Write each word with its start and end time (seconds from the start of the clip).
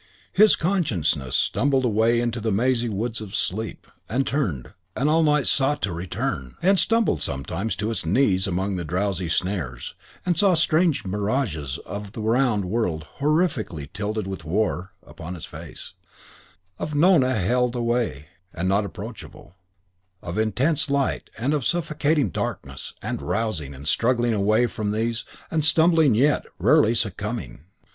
His 0.33 0.55
consciousness 0.55 1.35
stumbled 1.35 1.85
away 1.85 2.21
into 2.21 2.39
the 2.39 2.51
mazy 2.51 2.89
woods 2.89 3.21
of 3.21 3.35
sleep, 3.35 3.85
and 4.09 4.25
turned, 4.25 4.73
and 4.95 5.07
all 5.07 5.21
night 5.21 5.45
sought 5.45 5.79
to 5.83 5.93
return, 5.93 6.55
and 6.59 6.79
stumbled 6.79 7.21
sometimes 7.21 7.75
to 7.75 7.91
its 7.91 8.03
knees 8.03 8.47
among 8.47 8.77
the 8.77 8.83
drowsy 8.83 9.29
snares, 9.29 9.93
and 10.25 10.35
saw 10.35 10.55
strange 10.55 11.05
mirages 11.05 11.77
of 11.85 12.13
the 12.13 12.21
round 12.23 12.65
world 12.65 13.05
horrifically 13.19 13.93
tilted 13.93 14.25
with 14.25 14.43
"War" 14.43 14.91
upon 15.05 15.35
its 15.35 15.45
face, 15.45 15.93
of 16.79 16.95
Nona 16.95 17.35
held 17.35 17.75
away 17.75 18.29
and 18.55 18.67
not 18.67 18.83
approachable, 18.85 19.53
of 20.23 20.35
intense 20.39 20.89
light 20.89 21.29
and 21.37 21.53
of 21.53 21.63
suffocating 21.63 22.31
darkness; 22.31 22.95
and 23.03 23.21
rousing 23.21 23.75
and 23.75 23.87
struggling 23.87 24.33
away 24.33 24.65
from 24.65 24.89
these, 24.89 25.25
and 25.51 25.63
stumbling 25.63 26.15
yet, 26.15 26.47
rarely 26.57 26.95
succumbing. 26.95 27.65